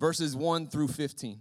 [0.00, 1.40] verses 1 through 15.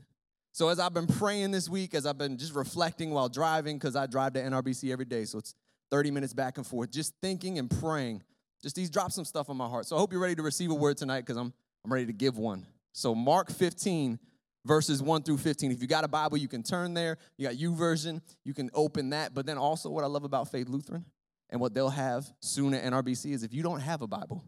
[0.52, 3.96] So, as I've been praying this week, as I've been just reflecting while driving, because
[3.96, 5.56] I drive to NRBC every day, so it's
[5.90, 8.22] 30 minutes back and forth, just thinking and praying,
[8.62, 9.86] just these drop some stuff on my heart.
[9.86, 11.54] So, I hope you're ready to receive a word tonight, because I'm,
[11.86, 12.66] I'm ready to give one.
[12.92, 14.20] So, Mark 15,
[14.66, 15.72] verses 1 through 15.
[15.72, 17.18] If you got a Bible, you can turn there.
[17.38, 19.34] You got YouVersion, you can open that.
[19.34, 21.06] But then also, what I love about Faith Lutheran
[21.50, 24.44] and what they'll have soon at NRBC is if you don't have a Bible,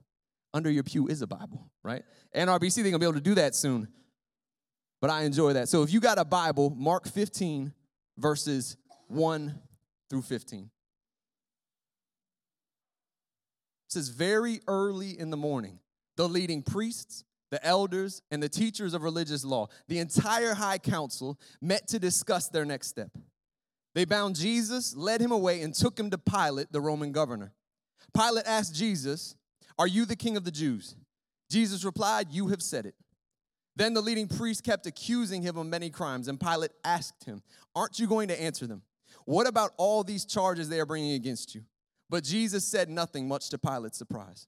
[0.53, 2.03] under your pew is a Bible, right?
[2.35, 3.87] NRBC, they're gonna be able to do that soon.
[5.01, 5.67] But I enjoy that.
[5.67, 7.73] So if you got a Bible, Mark 15,
[8.17, 9.59] verses 1
[10.09, 10.59] through 15.
[10.63, 10.69] It
[13.89, 15.79] says, Very early in the morning,
[16.15, 21.39] the leading priests, the elders, and the teachers of religious law, the entire high council
[21.61, 23.09] met to discuss their next step.
[23.93, 27.51] They bound Jesus, led him away, and took him to Pilate, the Roman governor.
[28.15, 29.35] Pilate asked Jesus,
[29.77, 30.95] Are you the king of the Jews?
[31.49, 32.95] Jesus replied, You have said it.
[33.81, 37.41] Then the leading priest kept accusing him of many crimes, and Pilate asked him,
[37.75, 38.83] Aren't you going to answer them?
[39.25, 41.63] What about all these charges they are bringing against you?
[42.07, 44.45] But Jesus said nothing, much to Pilate's surprise.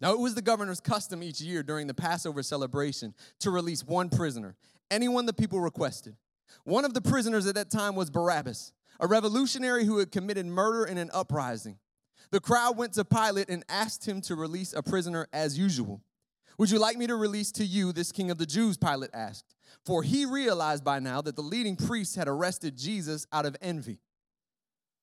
[0.00, 4.08] Now, it was the governor's custom each year during the Passover celebration to release one
[4.08, 4.56] prisoner,
[4.90, 6.16] anyone the people requested.
[6.64, 10.86] One of the prisoners at that time was Barabbas, a revolutionary who had committed murder
[10.86, 11.76] in an uprising.
[12.30, 16.00] The crowd went to Pilate and asked him to release a prisoner as usual.
[16.58, 18.76] Would you like me to release to you this king of the Jews?
[18.76, 19.54] Pilate asked.
[19.84, 23.98] For he realized by now that the leading priests had arrested Jesus out of envy.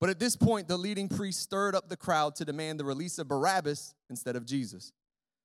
[0.00, 3.18] But at this point, the leading priest stirred up the crowd to demand the release
[3.18, 4.92] of Barabbas instead of Jesus.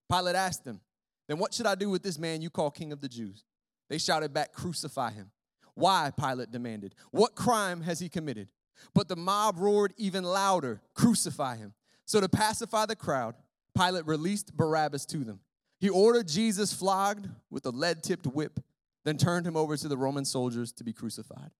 [0.09, 0.79] Pilate asked them,
[1.27, 3.43] Then what should I do with this man you call king of the Jews?
[3.89, 5.31] They shouted back, Crucify him.
[5.73, 6.11] Why?
[6.17, 6.95] Pilate demanded.
[7.11, 8.47] What crime has he committed?
[8.93, 11.73] But the mob roared even louder, Crucify him.
[12.05, 13.35] So to pacify the crowd,
[13.77, 15.39] Pilate released Barabbas to them.
[15.79, 18.59] He ordered Jesus flogged with a lead tipped whip,
[19.03, 21.51] then turned him over to the Roman soldiers to be crucified.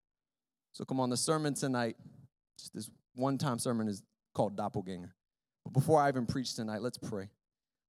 [0.71, 1.95] So come on, the sermon tonight,
[2.59, 4.03] just this one time sermon is
[4.33, 5.13] called Doppelganger.
[5.63, 7.29] But before I even preach tonight, let's pray.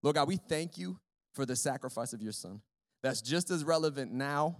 [0.02, 0.98] Lord God, we thank you
[1.34, 2.60] for the sacrifice of your son.
[3.02, 4.56] That's just as relevant now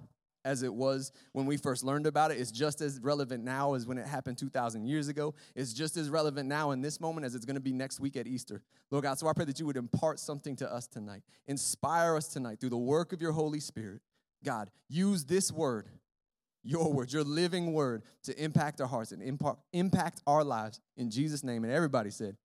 [0.46, 2.38] as it was when we first learned about it.
[2.38, 5.34] It's just as relevant now as when it happened 2,000 years ago.
[5.56, 8.16] It's just as relevant now in this moment as it's going to be next week
[8.16, 8.62] at Easter.
[8.90, 11.22] Lord God, so I pray that you would impart something to us tonight.
[11.48, 14.00] Inspire us tonight through the work of your Holy Spirit.
[14.44, 15.88] God, use this word,
[16.62, 19.22] your word, your living word, to impact our hearts and
[19.72, 21.64] impact our lives in Jesus' name.
[21.64, 22.36] And everybody said,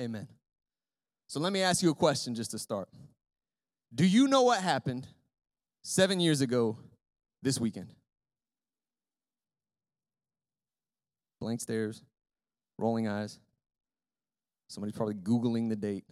[0.00, 0.28] Amen.
[1.28, 2.88] So let me ask you a question just to start.
[3.94, 5.06] Do you know what happened
[5.86, 6.76] seven years ago
[7.42, 7.92] this weekend.
[11.40, 12.02] Blank stares,
[12.76, 13.38] rolling eyes.
[14.68, 16.04] Somebody's probably Googling the date.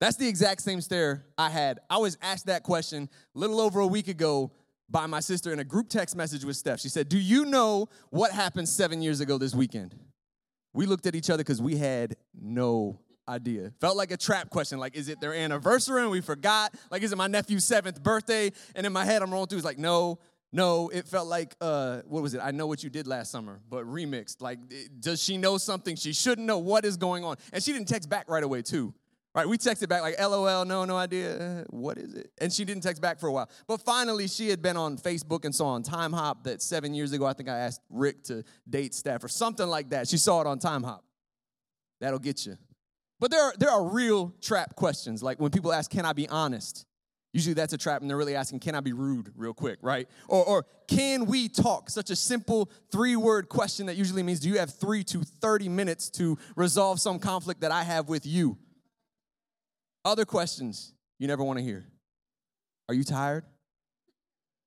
[0.00, 1.78] That's the exact same stare I had.
[1.88, 4.50] I was asked that question a little over a week ago
[4.90, 6.80] by my sister in a group text message with Steph.
[6.80, 9.94] She said, Do you know what happened seven years ago this weekend?
[10.72, 12.98] We looked at each other because we had no
[13.28, 13.72] idea.
[13.80, 14.78] Felt like a trap question.
[14.78, 16.74] Like, is it their anniversary and we forgot?
[16.90, 18.52] Like, is it my nephew's seventh birthday?
[18.74, 19.58] And in my head, I'm rolling through.
[19.58, 20.18] It's like, no,
[20.52, 20.88] no.
[20.88, 22.40] It felt like, uh, what was it?
[22.42, 24.40] I know what you did last summer, but remixed.
[24.40, 24.58] Like,
[25.00, 26.58] does she know something she shouldn't know?
[26.58, 27.36] What is going on?
[27.52, 28.94] And she didn't text back right away, too.
[29.36, 31.64] Right, we texted back like, LOL, no, no idea.
[31.70, 32.30] What is it?
[32.40, 33.50] And she didn't text back for a while.
[33.66, 37.26] But finally, she had been on Facebook and saw on Timehop that seven years ago,
[37.26, 40.06] I think I asked Rick to date Steph or something like that.
[40.06, 41.00] She saw it on Timehop.
[42.00, 42.56] That'll get you.
[43.20, 45.22] But there are, there are real trap questions.
[45.22, 46.86] Like when people ask, Can I be honest?
[47.32, 50.08] Usually that's a trap, and they're really asking, Can I be rude real quick, right?
[50.28, 51.90] Or, or Can we talk?
[51.90, 55.68] Such a simple three word question that usually means, Do you have three to 30
[55.68, 58.58] minutes to resolve some conflict that I have with you?
[60.04, 61.84] Other questions you never want to hear
[62.88, 63.44] Are you tired?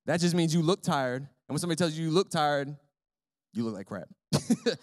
[0.05, 1.21] That just means you look tired.
[1.21, 2.75] And when somebody tells you you look tired,
[3.53, 4.07] you look like crap.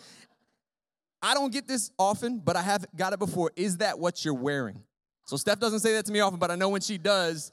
[1.24, 3.50] I don't get this often, but I have got it before.
[3.56, 4.82] Is that what you're wearing?
[5.24, 7.50] So Steph doesn't say that to me often, but I know when she does,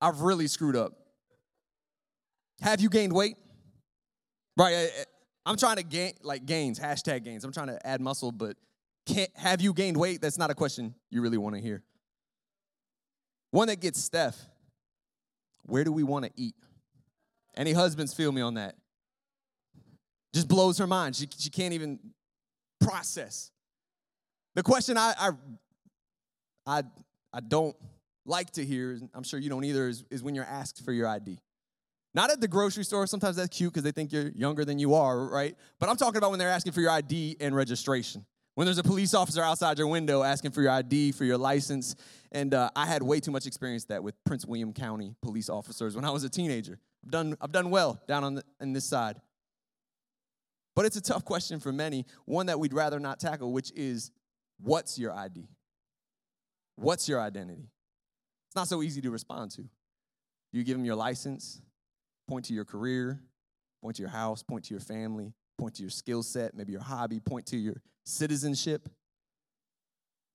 [0.00, 0.94] I've really screwed up.
[2.62, 3.36] Have you gained weight?
[4.56, 4.88] Right.
[5.44, 7.44] I'm trying to gain like gains, hashtag gains.
[7.44, 8.56] I'm trying to add muscle, but
[9.04, 10.22] can't have you gained weight?
[10.22, 11.82] That's not a question you really want to hear.
[13.50, 14.38] One that gets Steph.
[15.64, 16.54] Where do we want to eat?
[17.54, 18.76] Any husbands feel me on that?
[20.32, 21.16] Just blows her mind.
[21.16, 21.98] She, she can't even
[22.80, 23.50] process.
[24.54, 25.30] The question I, I,
[26.66, 26.82] I,
[27.32, 27.76] I don't
[28.26, 31.08] like to hear, I'm sure you don't either, is, is when you're asked for your
[31.08, 31.38] ID.
[32.12, 33.06] Not at the grocery store.
[33.06, 35.56] Sometimes that's cute because they think you're younger than you are, right?
[35.78, 38.26] But I'm talking about when they're asking for your ID and registration.
[38.56, 41.94] when there's a police officer outside your window asking for your ID, for your license.
[42.32, 45.94] And uh, I had way too much experience that with Prince William County police officers
[45.94, 46.78] when I was a teenager.
[47.04, 49.20] I've done, I've done well down on, the, on this side.
[50.76, 54.10] But it's a tough question for many, one that we'd rather not tackle, which is
[54.60, 55.48] what's your ID?
[56.76, 57.68] What's your identity?
[58.48, 59.64] It's not so easy to respond to.
[60.52, 61.60] You give them your license,
[62.28, 63.20] point to your career,
[63.82, 66.80] point to your house, point to your family, point to your skill set, maybe your
[66.80, 68.88] hobby, point to your citizenship.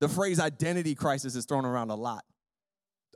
[0.02, 2.24] The phrase identity crisis is thrown around a lot,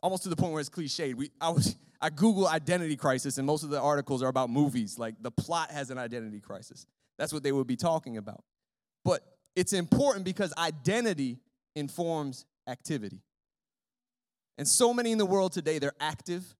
[0.01, 1.15] almost to the point where it's cliched.
[1.15, 4.97] We, I, was, I Google identity crisis, and most of the articles are about movies.
[4.97, 6.85] Like the plot has an identity crisis.
[7.19, 8.43] That's what they would be talking about.
[9.05, 9.21] But
[9.55, 11.37] it's important because identity
[11.75, 13.21] informs activity.
[14.57, 16.55] And so many in the world today, they're active.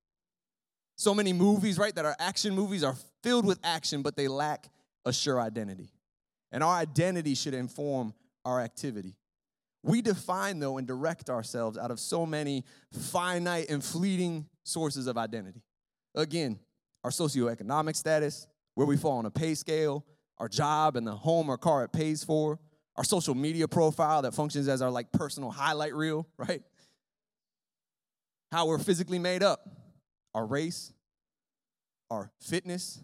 [0.98, 4.70] So many movies, right, that are action movies are filled with action, but they lack
[5.06, 5.92] a sure identity.
[6.52, 8.14] And our identity should inform
[8.44, 9.16] our activity.
[9.82, 15.18] We define, though, and direct ourselves out of so many finite and fleeting sources of
[15.18, 15.62] identity.
[16.16, 16.60] Again,
[17.06, 18.46] our socioeconomic status,
[18.76, 20.04] where we fall on a pay scale,
[20.40, 22.60] our job and the home or car it pays for,
[22.96, 26.62] our social media profile that functions as our like personal highlight reel, right?
[28.52, 29.70] How we're physically made up,
[30.34, 30.94] our race,
[32.10, 33.02] our fitness,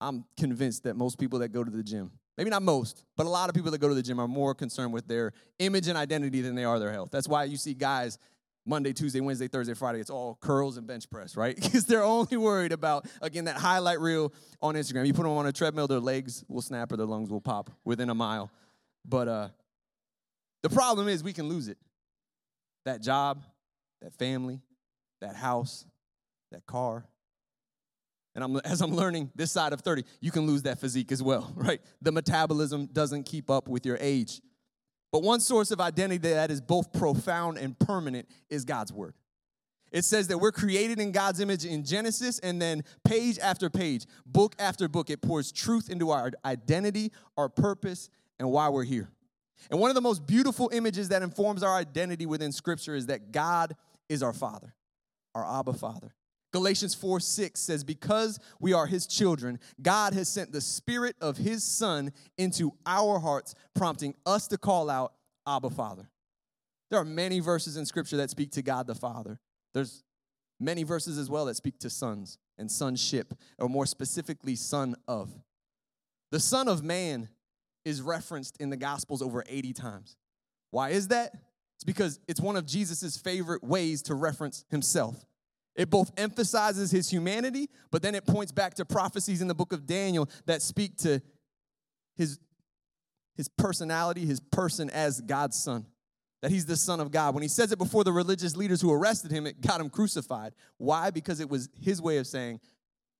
[0.00, 3.28] I'm convinced that most people that go to the gym, maybe not most, but a
[3.28, 5.98] lot of people that go to the gym are more concerned with their image and
[5.98, 7.10] identity than they are their health.
[7.10, 8.18] That's why you see guys
[8.68, 11.56] Monday, Tuesday, Wednesday, Thursday, Friday, it's all curls and bench press, right?
[11.68, 15.06] Because they're only worried about, again, that highlight reel on Instagram.
[15.06, 17.70] You put them on a treadmill, their legs will snap or their lungs will pop
[17.84, 18.50] within a mile.
[19.04, 19.48] But uh,
[20.62, 21.78] the problem is we can lose it.
[22.84, 23.42] That job,
[24.02, 24.60] that family,
[25.20, 25.84] that house,
[26.52, 27.06] that car,
[28.34, 31.20] and I'm, as I'm learning this side of 30, you can lose that physique as
[31.20, 31.80] well, right?
[32.02, 34.40] The metabolism doesn't keep up with your age.
[35.10, 39.14] But one source of identity that is both profound and permanent is God's word.
[39.90, 44.04] It says that we're created in God's image in Genesis, and then page after page,
[44.26, 49.08] book after book, it pours truth into our identity, our purpose, and why we're here.
[49.70, 53.32] And one of the most beautiful images that informs our identity within Scripture is that
[53.32, 53.76] God
[54.08, 54.74] is our Father,
[55.34, 56.14] our Abba Father.
[56.52, 61.36] Galatians 4 6 says, Because we are his children, God has sent the spirit of
[61.36, 65.12] his son into our hearts, prompting us to call out,
[65.46, 66.10] Abba, Father.
[66.90, 69.38] There are many verses in scripture that speak to God the Father.
[69.74, 70.02] There's
[70.58, 75.30] many verses as well that speak to sons and sonship, or more specifically, son of.
[76.30, 77.28] The Son of Man
[77.84, 80.16] is referenced in the Gospels over 80 times.
[80.70, 81.32] Why is that?
[81.76, 85.24] It's because it's one of Jesus' favorite ways to reference himself.
[85.78, 89.72] It both emphasizes his humanity, but then it points back to prophecies in the book
[89.72, 91.22] of Daniel that speak to
[92.16, 92.40] his,
[93.36, 95.86] his personality, his person as God's son,
[96.42, 97.32] that he's the son of God.
[97.32, 100.52] When he says it before the religious leaders who arrested him, it got him crucified.
[100.78, 101.10] Why?
[101.10, 102.58] Because it was his way of saying,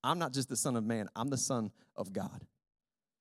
[0.03, 2.45] I'm not just the son of man, I'm the son of God.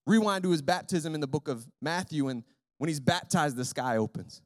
[0.07, 2.43] Rewind to his baptism in the book of Matthew, and
[2.79, 4.41] when he's baptized, the sky opens.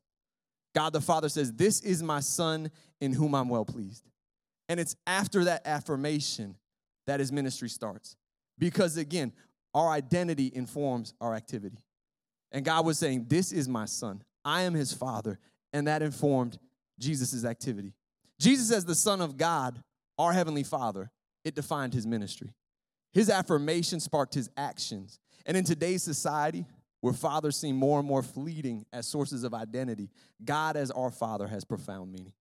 [0.75, 4.10] God the Father says, This is my son in whom I'm well pleased.
[4.71, 6.55] And it's after that affirmation
[7.05, 8.15] that his ministry starts.
[8.57, 9.33] Because again,
[9.73, 11.77] our identity informs our activity.
[12.53, 14.23] And God was saying, This is my son.
[14.45, 15.39] I am his father.
[15.73, 16.57] And that informed
[16.97, 17.95] Jesus' activity.
[18.39, 19.83] Jesus, as the Son of God,
[20.17, 21.11] our Heavenly Father,
[21.43, 22.53] it defined his ministry.
[23.11, 25.19] His affirmation sparked his actions.
[25.45, 26.65] And in today's society,
[27.01, 30.09] where fathers seem more and more fleeting as sources of identity,
[30.45, 32.31] God as our Father has profound meaning.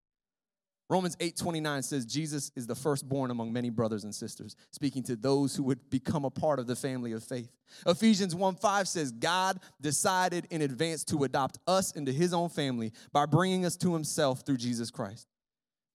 [0.90, 5.54] Romans 8:29 says Jesus is the firstborn among many brothers and sisters, speaking to those
[5.54, 7.48] who would become a part of the family of faith.
[7.86, 13.24] Ephesians 1:5 says God decided in advance to adopt us into his own family by
[13.24, 15.28] bringing us to himself through Jesus Christ.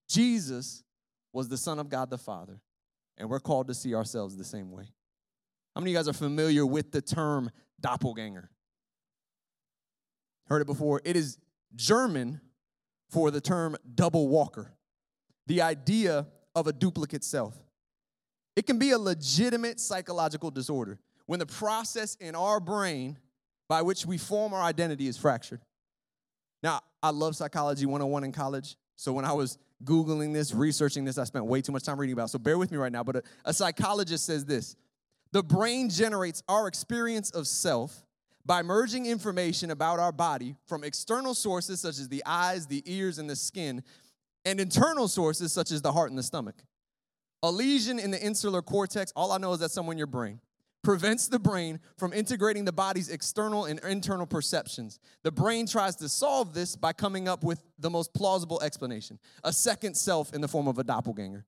[0.07, 0.85] Jesus
[1.33, 2.61] was the son of God the Father,
[3.17, 4.93] and we're called to see ourselves the same way.
[5.75, 8.49] How many of you guys are familiar with the term doppelganger?
[10.45, 11.01] Heard it before?
[11.03, 11.37] It is
[11.75, 12.39] German
[13.09, 14.74] for the term double walker
[15.47, 17.55] the idea of a duplicate self.
[18.55, 23.17] It can be a legitimate psychological disorder when the process in our brain
[23.67, 25.61] by which we form our identity is fractured.
[26.63, 28.77] Now, I love psychology 101 in college.
[28.95, 32.13] So when I was Googling this, researching this, I spent way too much time reading
[32.13, 32.29] about it.
[32.29, 33.03] So bear with me right now.
[33.03, 34.75] But a, a psychologist says this
[35.31, 38.05] The brain generates our experience of self
[38.45, 43.17] by merging information about our body from external sources such as the eyes, the ears,
[43.17, 43.83] and the skin
[44.45, 46.55] and internal sources such as the heart and the stomach.
[47.43, 50.39] A lesion in the insular cortex, all I know is that's somewhere in your brain,
[50.83, 54.99] prevents the brain from integrating the body's external and internal perceptions.
[55.23, 59.51] The brain tries to solve this by coming up with the most plausible explanation a
[59.51, 61.45] second self in the form of a doppelganger.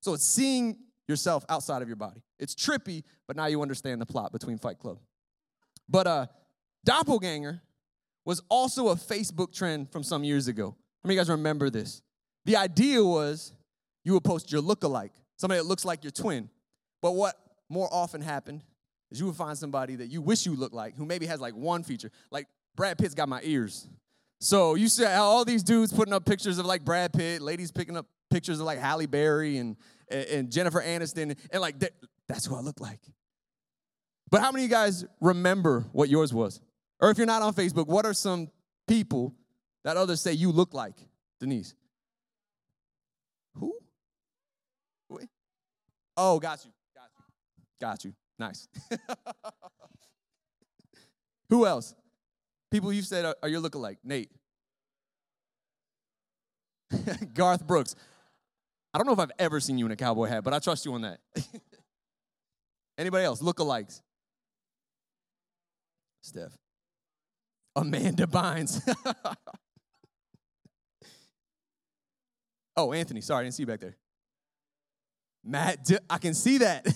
[0.00, 0.76] So it's seeing
[1.08, 2.22] yourself outside of your body.
[2.38, 4.98] It's trippy, but now you understand the plot between Fight Club.
[5.88, 6.26] But uh,
[6.84, 7.62] doppelganger
[8.24, 10.76] was also a Facebook trend from some years ago.
[11.02, 12.02] How many of you guys remember this?
[12.44, 13.52] The idea was
[14.04, 16.48] you would post your look-alike, somebody that looks like your twin.
[17.02, 17.34] But what
[17.68, 18.62] more often happened
[19.10, 21.54] is you would find somebody that you wish you looked like, who maybe has like
[21.54, 22.10] one feature.
[22.30, 23.88] Like Brad Pitt's got my ears.
[24.40, 27.96] So you see all these dudes putting up pictures of like Brad Pitt, ladies picking
[27.96, 29.76] up pictures of like Halle Berry and,
[30.10, 31.76] and Jennifer Aniston, and like
[32.26, 33.00] that's who I look like.
[34.30, 36.60] But how many of you guys remember what yours was?
[37.00, 38.48] Or if you're not on Facebook, what are some
[38.86, 39.34] people
[39.84, 40.94] that others say you look like,
[41.40, 41.74] Denise?
[43.54, 43.74] Who?
[45.08, 45.28] Wait.
[46.16, 46.70] Oh, got you.
[46.94, 47.24] Got you.
[47.80, 48.14] Got you.
[48.38, 48.68] Nice.
[51.50, 51.94] Who else?
[52.70, 53.98] People you said are, are your lookalike.
[54.04, 54.30] Nate.
[57.34, 57.94] Garth Brooks.
[58.92, 60.84] I don't know if I've ever seen you in a cowboy hat, but I trust
[60.84, 61.20] you on that.
[62.98, 63.40] Anybody else?
[63.40, 64.00] Lookalikes.
[66.22, 66.56] Steph.
[67.76, 68.82] Amanda Bynes.
[72.80, 73.20] Oh, Anthony.
[73.20, 73.96] Sorry, I didn't see you back there.
[75.44, 76.86] Matt, Di- I can see that.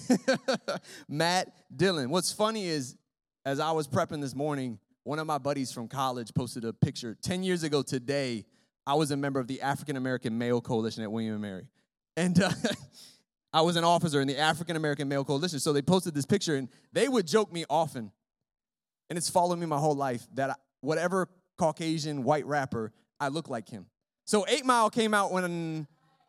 [1.08, 2.10] Matt Dillon.
[2.10, 2.96] What's funny is,
[3.44, 7.16] as I was prepping this morning, one of my buddies from college posted a picture.
[7.22, 8.44] 10 years ago today,
[8.86, 11.68] I was a member of the African American Male Coalition at William & Mary.
[12.16, 12.50] And uh,
[13.52, 15.58] I was an officer in the African American Male Coalition.
[15.58, 18.12] So they posted this picture, and they would joke me often.
[19.08, 23.48] And it's followed me my whole life that I, whatever Caucasian white rapper, I look
[23.48, 23.86] like him.
[24.24, 25.86] So 8 Mile came out when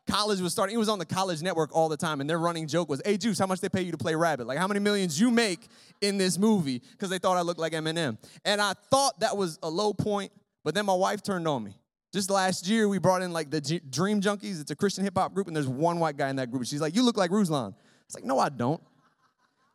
[0.08, 0.74] college was starting.
[0.74, 3.16] He was on the college network all the time, and their running joke was, "Hey,
[3.16, 4.46] Juice, how much they pay you to play Rabbit?
[4.46, 5.68] Like, how many millions you make
[6.00, 9.58] in this movie?" Because they thought I looked like Eminem, and I thought that was
[9.62, 10.32] a low point.
[10.64, 11.76] But then my wife turned on me.
[12.12, 14.60] Just last year, we brought in like the G- Dream Junkies.
[14.60, 16.64] It's a Christian hip hop group, and there's one white guy in that group.
[16.66, 17.74] She's like, "You look like Ruslan."
[18.06, 18.80] It's like, no, I don't.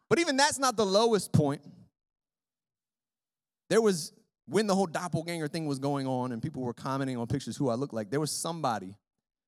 [0.10, 1.62] But even that's not the lowest point.
[3.70, 4.14] There was
[4.48, 7.70] when the whole doppelganger thing was going on, and people were commenting on pictures who
[7.70, 8.10] I look like.
[8.10, 8.96] There was somebody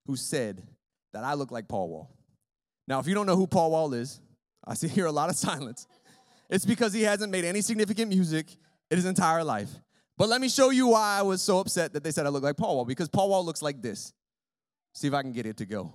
[0.06, 0.62] who said
[1.12, 2.10] that I look like Paul Wall.
[2.86, 4.20] Now, if you don't know who Paul Wall is,
[4.66, 5.86] I see here a lot of silence.
[6.50, 8.46] It's because he hasn't made any significant music
[8.90, 9.70] in his entire life.
[10.16, 12.44] But let me show you why I was so upset that they said I look
[12.44, 14.12] like Paul Wall, because Paul Wall looks like this.
[14.94, 15.92] See if I can get it to go.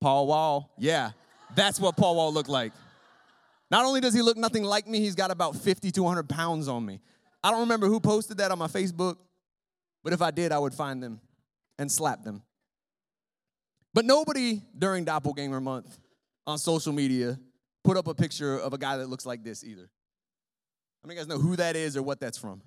[0.00, 1.10] Paul Wall, yeah,
[1.54, 2.72] that's what Paul Wall looked like.
[3.72, 6.68] Not only does he look nothing like me, he's got about 50 to 100 pounds
[6.68, 7.00] on me.
[7.42, 9.16] I don't remember who posted that on my Facebook,
[10.04, 11.22] but if I did, I would find them
[11.78, 12.42] and slap them.
[13.94, 15.98] But nobody during Doppelganger Month
[16.46, 17.40] on social media
[17.82, 19.88] put up a picture of a guy that looks like this either.
[21.02, 22.60] How many guys know who that is or what that's from?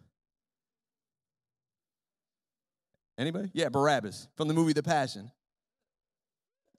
[3.15, 3.51] Anybody?
[3.53, 5.31] Yeah, Barabbas from the movie The Passion.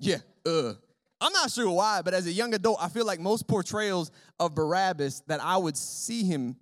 [0.00, 0.72] Yeah, uh.
[1.20, 4.54] I'm not sure why, but as a young adult, I feel like most portrayals of
[4.54, 6.56] Barabbas that I would see him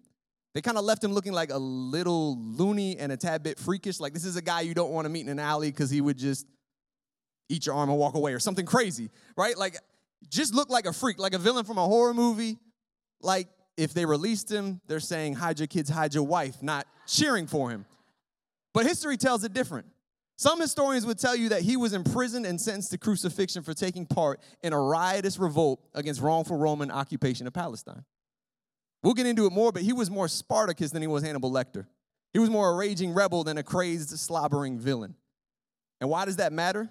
[0.55, 3.99] they kind of left him looking like a little loony and a tad bit freakish.
[3.99, 6.01] Like, this is a guy you don't want to meet in an alley because he
[6.01, 6.47] would just
[7.49, 9.59] eat your arm and walk away or something crazy, right?
[9.59, 9.77] Like,
[10.31, 12.57] just look like a freak, like a villain from a horror movie.
[13.21, 17.49] Like, if they released him, they're saying, hide your kids, hide your wife, not cheering
[17.49, 17.85] for him.
[18.73, 19.89] But history tells it different.
[20.37, 24.05] Some historians would tell you that he was imprisoned and sentenced to crucifixion for taking
[24.05, 28.05] part in a riotous revolt against wrongful Roman occupation of Palestine.
[29.03, 31.87] We'll get into it more, but he was more Spartacus than he was Hannibal Lecter.
[32.33, 35.15] He was more a raging rebel than a crazed, slobbering villain.
[36.01, 36.91] And why does that matter?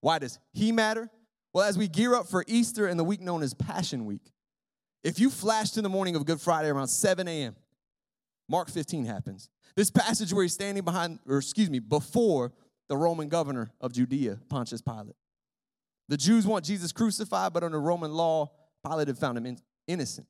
[0.00, 1.10] Why does he matter?
[1.52, 4.32] Well, as we gear up for Easter and the week known as Passion Week,
[5.02, 7.56] if you flash to the morning of Good Friday around 7 a.m.,
[8.48, 9.48] Mark 15 happens.
[9.74, 12.52] This passage where he's standing behind, or excuse me, before
[12.88, 15.16] the Roman governor of Judea, Pontius Pilate.
[16.08, 18.50] The Jews want Jesus crucified, but under Roman law,
[18.86, 20.26] Pilate had found him innocent.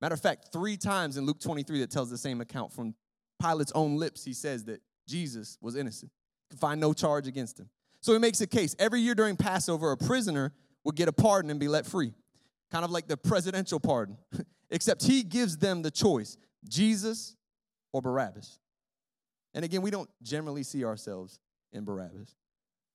[0.00, 2.94] Matter of fact, three times in Luke 23 that tells the same account from
[3.40, 6.10] Pilate's own lips, he says that Jesus was innocent.
[6.50, 7.68] could find no charge against him.
[8.00, 8.74] So he makes a case.
[8.78, 10.52] Every year during Passover, a prisoner
[10.84, 12.12] would get a pardon and be let free.
[12.70, 14.18] Kind of like the presidential pardon.
[14.70, 16.36] Except he gives them the choice
[16.68, 17.36] Jesus
[17.92, 18.58] or Barabbas.
[19.54, 21.38] And again, we don't generally see ourselves
[21.74, 22.34] in Barabbas.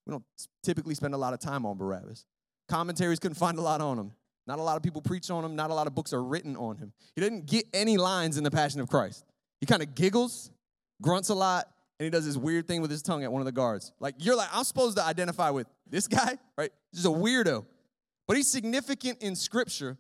[0.06, 0.24] We don't
[0.64, 2.26] typically spend a lot of time on Barabbas.
[2.68, 4.12] Commentaries couldn't find a lot on him.
[4.48, 5.56] Not a lot of people preach on him.
[5.56, 6.92] Not a lot of books are written on him.
[7.16, 9.24] He didn't get any lines in the Passion of Christ.
[9.60, 10.50] He kind of giggles,
[11.02, 11.68] grunts a lot,
[12.00, 13.92] and he does this weird thing with his tongue at one of the guards.
[14.00, 16.72] Like, you're like, I'm supposed to identify with this guy, right?
[16.94, 17.66] Just a weirdo.
[18.28, 19.98] But he's significant in scripture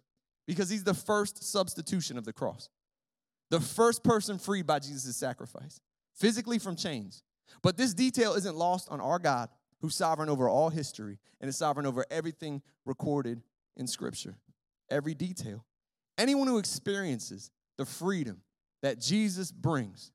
[0.48, 2.70] because he's the first substitution of the cross.
[3.50, 5.82] The first person freed by Jesus' sacrifice,
[6.16, 7.24] physically from chains.
[7.62, 9.50] But this detail isn't lost on our God,
[9.82, 13.42] who's sovereign over all history and is sovereign over everything recorded
[13.78, 14.36] in scripture.
[14.90, 15.66] Every detail.
[16.18, 18.42] Anyone who experiences the freedom
[18.82, 20.12] that Jesus brings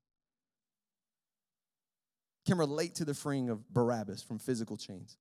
[2.47, 5.17] can relate to the freeing of Barabbas from physical chains.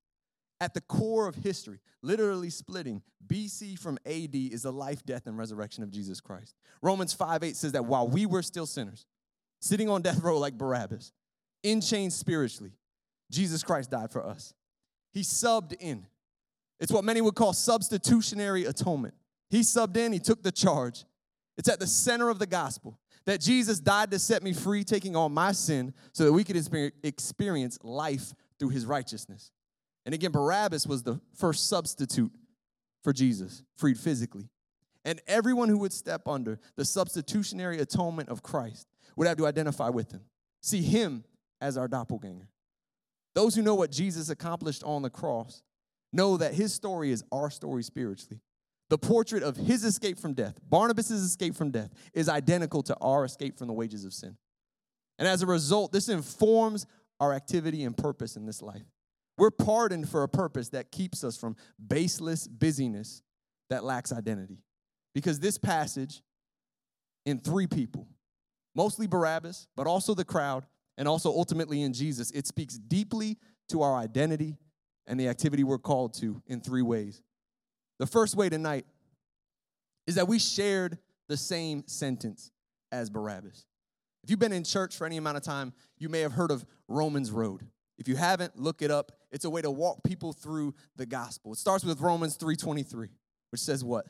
[0.59, 5.37] At the core of history, literally splitting BC from AD, is the life, death, and
[5.37, 6.55] resurrection of Jesus Christ.
[6.81, 9.05] Romans 5 8 says that while we were still sinners,
[9.59, 11.11] sitting on death row like Barabbas,
[11.63, 12.73] in chains spiritually,
[13.31, 14.53] Jesus Christ died for us.
[15.11, 16.05] He subbed in.
[16.79, 19.13] It's what many would call substitutionary atonement.
[19.49, 21.05] He subbed in, he took the charge.
[21.57, 25.15] It's at the center of the gospel that Jesus died to set me free, taking
[25.15, 26.57] on my sin so that we could
[27.03, 29.51] experience life through his righteousness.
[30.05, 32.31] And again, Barabbas was the first substitute
[33.03, 34.49] for Jesus, freed physically.
[35.05, 39.89] And everyone who would step under the substitutionary atonement of Christ would have to identify
[39.89, 40.21] with him,
[40.61, 41.23] see him
[41.63, 42.49] as our doppelganger.
[43.33, 45.63] Those who know what Jesus accomplished on the cross
[46.11, 48.41] know that his story is our story spiritually.
[48.89, 53.25] The portrait of his escape from death, Barnabas' escape from death, is identical to our
[53.25, 54.37] escape from the wages of sin.
[55.17, 56.85] And as a result, this informs
[57.19, 58.83] our activity and purpose in this life.
[59.37, 61.55] We're pardoned for a purpose that keeps us from
[61.87, 63.23] baseless busyness
[63.69, 64.59] that lacks identity.
[65.15, 66.21] Because this passage,
[67.25, 68.07] in three people,
[68.75, 70.65] mostly Barabbas, but also the crowd,
[70.97, 73.37] and also ultimately in Jesus, it speaks deeply
[73.69, 74.57] to our identity
[75.07, 77.21] and the activity we're called to in three ways.
[77.99, 78.85] The first way tonight
[80.07, 80.97] is that we shared
[81.27, 82.51] the same sentence
[82.91, 83.65] as Barabbas.
[84.23, 86.65] If you've been in church for any amount of time, you may have heard of
[86.87, 87.65] Romans Road.
[87.97, 89.11] If you haven't, look it up.
[89.31, 91.53] It's a way to walk people through the gospel.
[91.53, 93.09] It starts with Romans 3:23,
[93.51, 94.07] which says what?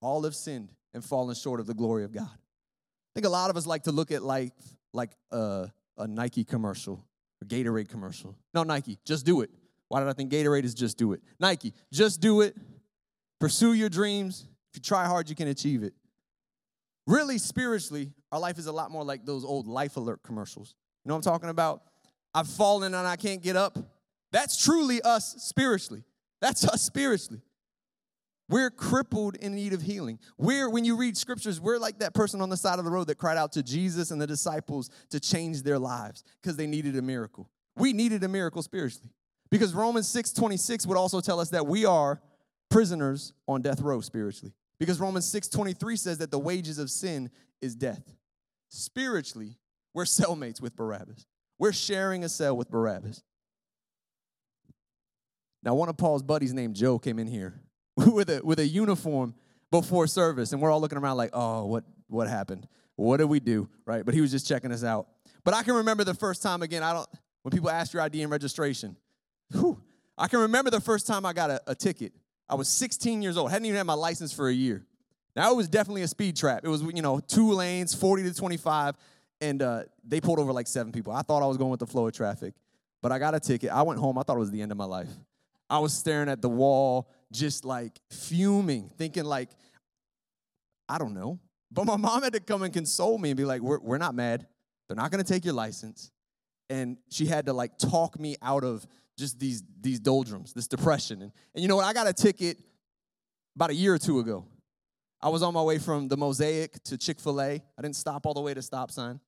[0.00, 2.30] All have sinned and fallen short of the glory of God.
[2.30, 4.52] I think a lot of us like to look at life
[4.92, 7.04] like a, a Nike commercial,
[7.40, 8.36] a Gatorade commercial.
[8.54, 9.50] No, Nike, just do it.
[9.88, 11.20] Why did I think Gatorade is just do it?
[11.38, 12.56] Nike, just do it.
[13.40, 14.46] Pursue your dreams.
[14.70, 15.92] If you try hard, you can achieve it.
[17.06, 20.74] Really, spiritually, our life is a lot more like those old Life Alert commercials.
[21.04, 21.82] You know what I'm talking about?
[22.34, 23.78] I've fallen and I can't get up.
[24.30, 26.04] That's truly us spiritually.
[26.40, 27.42] That's us spiritually.
[28.52, 30.18] We're crippled in need of healing.
[30.36, 33.06] We're, when you read scriptures, we're like that person on the side of the road
[33.06, 36.94] that cried out to Jesus and the disciples to change their lives because they needed
[36.98, 37.48] a miracle.
[37.76, 39.08] We needed a miracle spiritually.
[39.50, 42.20] Because Romans 6 26 would also tell us that we are
[42.68, 44.52] prisoners on death row spiritually.
[44.78, 47.30] Because Romans 6 23 says that the wages of sin
[47.62, 48.02] is death.
[48.68, 49.56] Spiritually,
[49.94, 51.24] we're cellmates with Barabbas.
[51.58, 53.22] We're sharing a cell with Barabbas.
[55.62, 57.61] Now, one of Paul's buddies named Joe came in here
[58.12, 59.34] with a with a uniform
[59.70, 62.66] before service, and we're all looking around like, oh, what what happened?
[62.96, 63.68] What did we do?
[63.86, 64.04] Right?
[64.04, 65.08] But he was just checking us out.
[65.44, 66.82] But I can remember the first time again.
[66.82, 67.08] I don't
[67.42, 68.96] when people ask your ID and registration.
[69.50, 69.80] Whew,
[70.16, 72.12] I can remember the first time I got a, a ticket.
[72.48, 73.50] I was 16 years old.
[73.50, 74.84] Hadn't even had my license for a year.
[75.34, 76.60] Now it was definitely a speed trap.
[76.64, 78.96] It was you know two lanes, 40 to 25,
[79.40, 81.12] and uh, they pulled over like seven people.
[81.12, 82.54] I thought I was going with the flow of traffic,
[83.00, 83.70] but I got a ticket.
[83.70, 84.18] I went home.
[84.18, 85.08] I thought it was the end of my life.
[85.70, 89.50] I was staring at the wall, just like fuming, thinking like,
[90.88, 91.40] I don't know.
[91.70, 94.14] But my mom had to come and console me and be like, we're, we're not
[94.14, 94.46] mad.
[94.88, 96.10] They're not gonna take your license.
[96.70, 98.86] And she had to like talk me out of
[99.18, 101.22] just these, these doldrums, this depression.
[101.22, 101.84] And, and you know what?
[101.84, 102.58] I got a ticket
[103.56, 104.46] about a year or two ago.
[105.20, 107.62] I was on my way from the Mosaic to Chick fil A.
[107.78, 109.20] I didn't stop all the way to stop sign.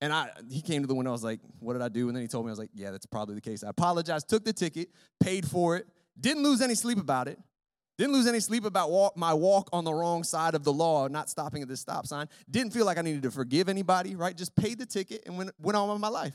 [0.00, 1.10] And I, he came to the window.
[1.10, 2.70] I was like, "What did I do?" And then he told me, "I was like,
[2.72, 4.88] yeah, that's probably the case." I apologized, took the ticket,
[5.20, 5.86] paid for it,
[6.18, 7.38] didn't lose any sleep about it.
[7.98, 11.06] Didn't lose any sleep about walk, my walk on the wrong side of the law,
[11.06, 12.30] not stopping at this stop sign.
[12.50, 14.34] Didn't feel like I needed to forgive anybody, right?
[14.34, 16.34] Just paid the ticket and went, went on with my life.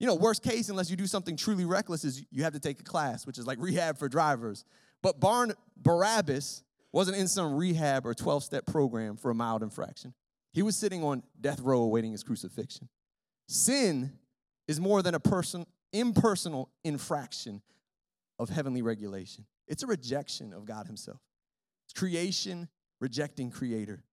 [0.00, 2.80] You know, worst case, unless you do something truly reckless, is you have to take
[2.80, 4.64] a class, which is like rehab for drivers.
[5.00, 10.12] But Barn, Barabbas wasn't in some rehab or 12 step program for a mild infraction.
[10.52, 12.88] He was sitting on death row awaiting his crucifixion.
[13.48, 14.12] Sin
[14.66, 17.62] is more than a person, impersonal infraction
[18.38, 19.44] of heavenly regulation.
[19.66, 21.20] It's a rejection of God Himself.
[21.86, 22.68] It's creation
[23.00, 24.04] rejecting creator.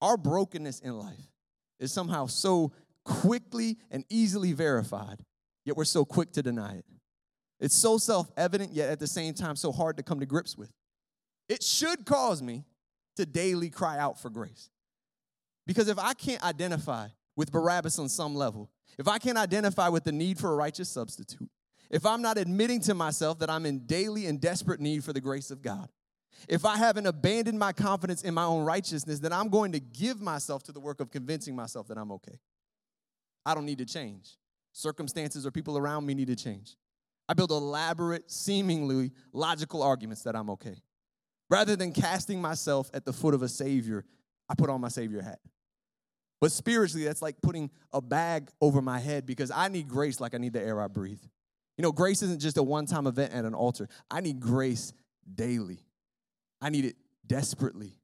[0.00, 1.32] Our brokenness in life
[1.78, 2.72] is somehow so
[3.04, 5.24] quickly and easily verified,
[5.64, 6.84] yet we're so quick to deny it.
[7.58, 10.56] It's so self evident, yet at the same time so hard to come to grips
[10.56, 10.72] with.
[11.48, 12.64] It should cause me
[13.16, 14.70] to daily cry out for grace.
[15.66, 20.04] Because if I can't identify with Barabbas on some level, if I can't identify with
[20.04, 21.50] the need for a righteous substitute,
[21.90, 25.20] if I'm not admitting to myself that I'm in daily and desperate need for the
[25.20, 25.88] grace of God,
[26.48, 30.20] if I haven't abandoned my confidence in my own righteousness, then I'm going to give
[30.20, 32.38] myself to the work of convincing myself that I'm okay.
[33.44, 34.36] I don't need to change.
[34.72, 36.76] Circumstances or people around me need to change.
[37.28, 40.82] I build elaborate, seemingly logical arguments that I'm okay.
[41.48, 44.04] Rather than casting myself at the foot of a Savior,
[44.48, 45.40] I put on my Savior hat.
[46.40, 50.34] But spiritually, that's like putting a bag over my head because I need grace like
[50.34, 51.20] I need the air I breathe.
[51.80, 54.92] You know, grace isn't just a one time event at an altar, I need grace
[55.34, 55.78] daily.
[56.60, 57.96] I need it desperately.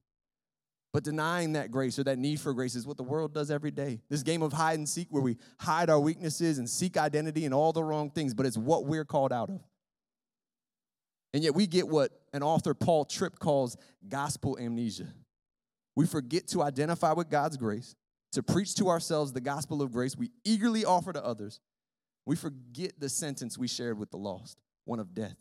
[0.95, 3.71] But denying that grace or that need for grace is what the world does every
[3.71, 4.01] day.
[4.09, 7.53] This game of hide and seek where we hide our weaknesses and seek identity and
[7.53, 9.61] all the wrong things, but it's what we're called out of.
[11.35, 13.77] And yet we get what an author, Paul Tripp, calls
[14.09, 15.09] gospel amnesia.
[15.95, 17.95] We forget to identify with God's grace,
[18.33, 21.61] to preach to ourselves the gospel of grace we eagerly offer to others.
[22.27, 25.37] We forget the sentence we shared with the lost, one of death.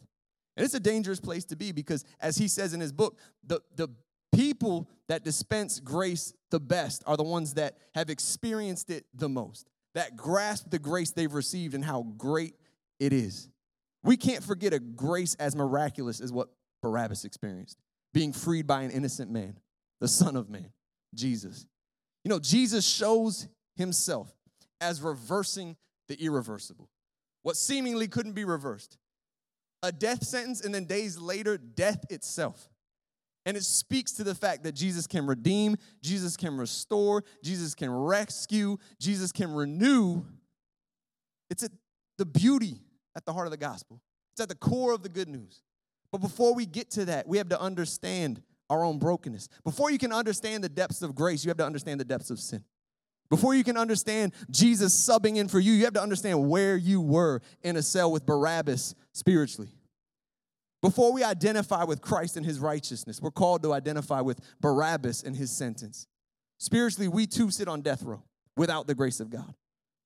[0.56, 3.60] And it's a dangerous place to be because, as he says in his book, the,
[3.76, 3.90] the
[4.34, 9.68] people that dispense grace the best are the ones that have experienced it the most,
[9.96, 12.54] that grasp the grace they've received and how great
[13.00, 13.50] it is.
[14.04, 16.50] We can't forget a grace as miraculous as what
[16.82, 17.80] Barabbas experienced
[18.14, 19.58] being freed by an innocent man,
[20.00, 20.72] the Son of Man,
[21.14, 21.66] Jesus.
[22.24, 24.34] You know, Jesus shows himself
[24.80, 25.76] as reversing
[26.08, 26.90] the irreversible,
[27.44, 28.98] what seemingly couldn't be reversed.
[29.84, 32.70] A death sentence, and then days later, death itself.
[33.46, 37.92] And it speaks to the fact that Jesus can redeem, Jesus can restore, Jesus can
[37.92, 40.24] rescue, Jesus can renew.
[41.52, 41.70] It's a,
[42.18, 42.82] the beauty
[43.16, 44.02] at the heart of the gospel,
[44.34, 45.62] it's at the core of the good news.
[46.12, 49.50] But before we get to that, we have to understand our own brokenness.
[49.64, 52.40] Before you can understand the depths of grace, you have to understand the depths of
[52.40, 52.64] sin.
[53.30, 57.02] Before you can understand Jesus subbing in for you, you have to understand where you
[57.02, 59.72] were in a cell with Barabbas spiritually.
[60.82, 65.36] Before we identify with Christ and his righteousness, we're called to identify with Barabbas and
[65.36, 66.06] his sentence.
[66.60, 68.24] Spiritually, we too sit on death row
[68.56, 69.56] without the grace of God,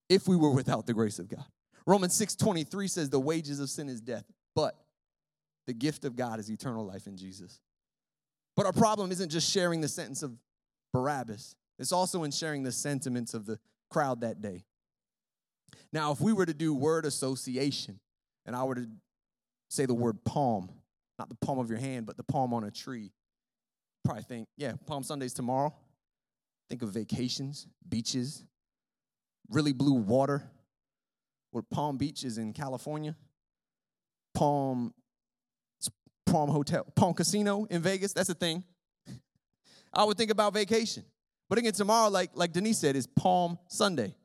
[0.08, 1.46] if we were without the grace of God.
[1.86, 4.24] Romans 6 23 says, The wages of sin is death,
[4.56, 4.76] but
[5.68, 7.60] the gift of God is eternal life in Jesus.
[8.56, 10.34] But our problem isn't just sharing the sentence of
[10.94, 13.58] Barabbas, it's also in sharing the sentiments of the
[13.90, 14.66] crowd that day.
[15.92, 18.00] Now, if we were to do word association,
[18.46, 18.88] and I were to
[19.70, 20.70] say the word palm,
[21.18, 23.12] not the palm of your hand, but the palm on a tree,
[24.04, 25.74] probably think, yeah, Palm Sunday's tomorrow.
[26.70, 28.44] Think of vacations, beaches,
[29.50, 30.44] really blue water.
[31.52, 33.16] What Palm Beach is in California,
[34.36, 34.94] Palm
[36.28, 38.14] Palm Hotel, Palm Casino in Vegas.
[38.14, 38.64] That's a thing.
[39.94, 41.04] I would think about vacation.
[41.50, 44.16] But again, tomorrow, like, like Denise said, is Palm Sunday.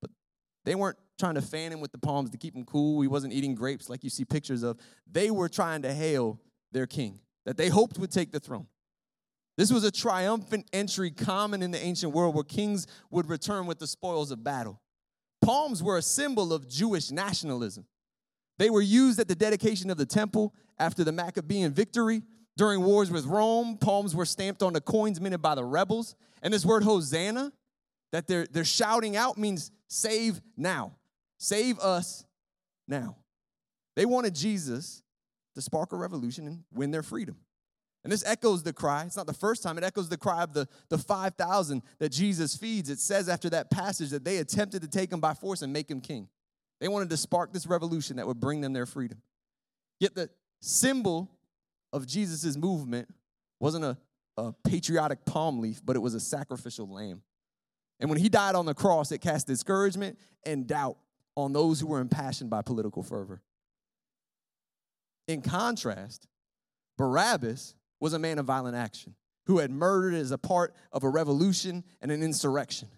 [0.00, 0.10] But
[0.64, 3.00] they weren't trying to fan him with the palms to keep him cool.
[3.02, 4.78] He wasn't eating grapes like you see pictures of.
[5.10, 6.40] They were trying to hail
[6.72, 8.66] their king that they hoped would take the throne.
[9.58, 13.78] This was a triumphant entry common in the ancient world where kings would return with
[13.78, 14.80] the spoils of battle.
[15.42, 17.84] Palms were a symbol of Jewish nationalism.
[18.58, 22.22] They were used at the dedication of the temple after the Maccabean victory.
[22.56, 26.14] During wars with Rome, palms were stamped on the coins minted by the rebels.
[26.42, 27.52] And this word Hosanna
[28.12, 30.96] that they're, they're shouting out means save now.
[31.38, 32.24] Save us
[32.86, 33.16] now.
[33.96, 35.02] They wanted Jesus
[35.54, 37.36] to spark a revolution and win their freedom.
[38.04, 39.04] And this echoes the cry.
[39.04, 42.56] It's not the first time, it echoes the cry of the, the 5,000 that Jesus
[42.56, 42.90] feeds.
[42.90, 45.90] It says after that passage that they attempted to take him by force and make
[45.90, 46.28] him king.
[46.80, 49.22] They wanted to spark this revolution that would bring them their freedom.
[50.00, 51.30] Yet the symbol
[51.92, 53.08] of Jesus' movement
[53.60, 53.96] wasn't a,
[54.36, 57.22] a patriotic palm leaf, but it was a sacrificial lamb.
[58.00, 60.96] And when he died on the cross, it cast discouragement and doubt
[61.36, 63.40] on those who were impassioned by political fervor.
[65.28, 66.26] In contrast,
[66.98, 69.14] Barabbas was a man of violent action
[69.46, 72.88] who had murdered as a part of a revolution and an insurrection.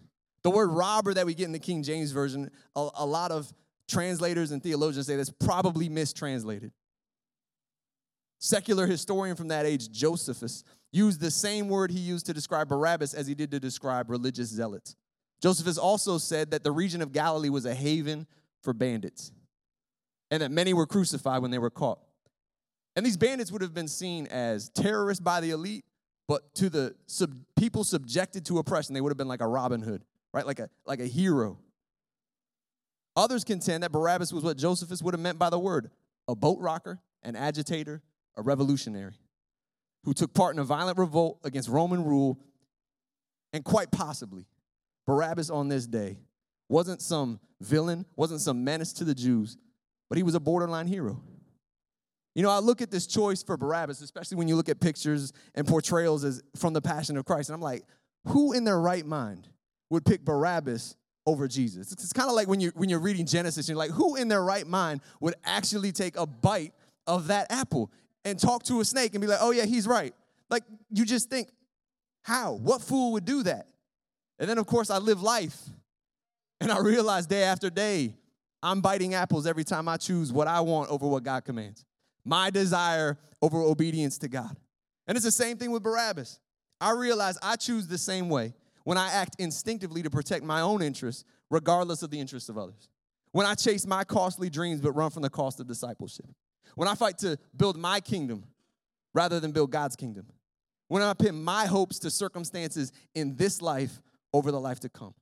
[0.43, 3.51] The word robber that we get in the King James Version, a, a lot of
[3.87, 6.71] translators and theologians say that's probably mistranslated.
[8.39, 13.13] Secular historian from that age, Josephus, used the same word he used to describe Barabbas
[13.13, 14.95] as he did to describe religious zealots.
[15.41, 18.27] Josephus also said that the region of Galilee was a haven
[18.61, 19.31] for bandits
[20.31, 21.99] and that many were crucified when they were caught.
[22.95, 25.85] And these bandits would have been seen as terrorists by the elite,
[26.27, 29.81] but to the sub- people subjected to oppression, they would have been like a Robin
[29.81, 30.45] Hood, right?
[30.45, 31.59] Like a, like a hero.
[33.17, 35.91] Others contend that Barabbas was what Josephus would have meant by the word
[36.27, 38.01] a boat rocker, an agitator,
[38.37, 39.15] a revolutionary
[40.03, 42.39] who took part in a violent revolt against Roman rule.
[43.53, 44.47] And quite possibly,
[45.07, 46.19] Barabbas on this day
[46.69, 49.57] wasn't some villain, wasn't some menace to the Jews,
[50.09, 51.21] but he was a borderline hero.
[52.35, 55.31] You know, I look at this choice for Barabbas, especially when you look at pictures
[55.55, 57.83] and portrayals as from the Passion of Christ, and I'm like,
[58.27, 59.47] who in their right mind
[59.89, 61.91] would pick Barabbas over Jesus?
[61.91, 64.27] It's, it's kind of like when you when you're reading Genesis, you're like, who in
[64.27, 66.73] their right mind would actually take a bite
[67.07, 67.91] of that apple
[68.25, 70.13] and talk to a snake and be like, oh yeah, he's right.
[70.49, 71.49] Like you just think,
[72.23, 72.53] how?
[72.53, 73.67] What fool would do that?
[74.39, 75.57] And then of course I live life
[76.59, 78.15] and I realize day after day,
[78.63, 81.85] I'm biting apples every time I choose what I want over what God commands.
[82.25, 84.57] My desire over obedience to God.
[85.07, 86.39] And it's the same thing with Barabbas.
[86.81, 90.81] I realize I choose the same way when I act instinctively to protect my own
[90.81, 92.89] interests, regardless of the interests of others.
[93.31, 96.25] When I chase my costly dreams but run from the cost of discipleship.
[96.75, 98.45] When I fight to build my kingdom
[99.13, 100.27] rather than build God's kingdom.
[100.87, 104.01] When I pin my hopes to circumstances in this life
[104.33, 105.15] over the life to come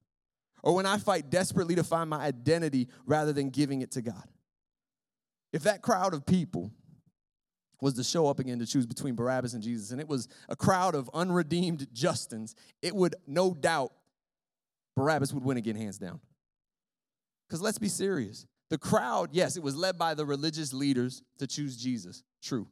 [0.63, 4.23] or when I fight desperately to find my identity rather than giving it to God.
[5.51, 6.71] If that crowd of people
[7.81, 10.55] was to show up again to choose between Barabbas and Jesus, and it was a
[10.55, 13.91] crowd of unredeemed Justins, it would no doubt
[14.95, 16.21] Barabbas would win again, hands down.
[17.47, 18.47] Because let's be serious.
[18.73, 22.67] The crowd, yes, it was led by the religious leaders to choose Jesus, true.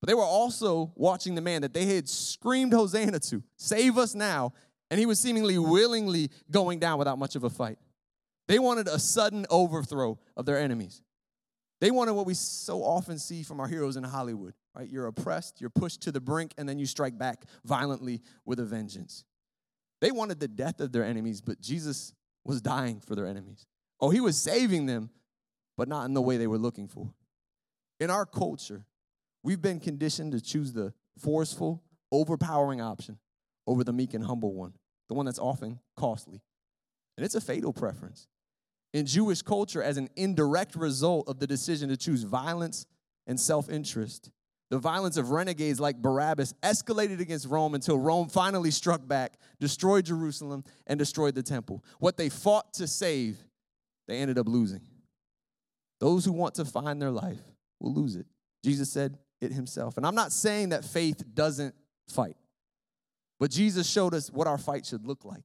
[0.00, 4.14] But they were also watching the man that they had screamed Hosanna to, save us
[4.14, 4.52] now,
[4.92, 7.78] and he was seemingly willingly going down without much of a fight.
[8.46, 11.02] They wanted a sudden overthrow of their enemies.
[11.80, 14.88] They wanted what we so often see from our heroes in Hollywood, right?
[14.88, 18.64] You're oppressed, you're pushed to the brink, and then you strike back violently with a
[18.64, 19.24] vengeance.
[20.00, 23.66] They wanted the death of their enemies, but Jesus was dying for their enemies.
[24.00, 25.10] Oh, he was saving them,
[25.76, 27.12] but not in the way they were looking for.
[28.00, 28.84] In our culture,
[29.42, 33.18] we've been conditioned to choose the forceful, overpowering option
[33.66, 34.74] over the meek and humble one
[35.08, 36.42] the one that's often costly.
[37.16, 38.26] And it's a fatal preference.
[38.92, 42.86] In Jewish culture, as an indirect result of the decision to choose violence
[43.26, 44.30] and self interest,
[44.70, 50.06] the violence of renegades like Barabbas escalated against Rome until Rome finally struck back, destroyed
[50.06, 51.84] Jerusalem, and destroyed the temple.
[51.98, 53.36] What they fought to save,
[54.08, 54.80] they ended up losing.
[56.04, 57.40] Those who want to find their life
[57.80, 58.26] will lose it.
[58.62, 59.96] Jesus said it himself.
[59.96, 61.74] And I'm not saying that faith doesn't
[62.10, 62.36] fight.
[63.40, 65.44] But Jesus showed us what our fight should look like.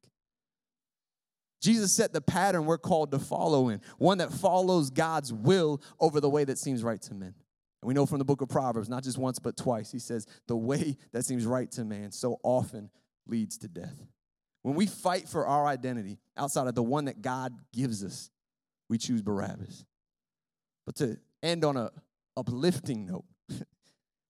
[1.61, 6.19] Jesus set the pattern we're called to follow in, one that follows God's will over
[6.19, 7.33] the way that seems right to men.
[7.81, 10.27] And we know from the book of Proverbs, not just once, but twice, he says,
[10.49, 12.89] the way that seems right to man so often
[13.25, 13.95] leads to death.
[14.63, 18.29] When we fight for our identity outside of the one that God gives us,
[18.89, 19.85] we choose Barabbas.
[20.89, 21.91] But to end on a
[22.35, 23.25] uplifting note,